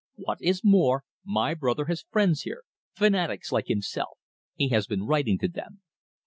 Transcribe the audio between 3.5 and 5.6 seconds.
like himself. He has been writing to